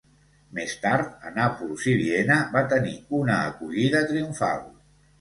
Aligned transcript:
Més 0.59 0.71
tard, 0.85 1.11
a 1.29 1.33
Nàpols 1.35 1.87
i 1.93 1.95
Viena, 2.01 2.39
va 2.57 2.65
tenir 2.75 2.97
una 3.21 3.39
acollida 3.53 4.07
triomfal. 4.13 4.69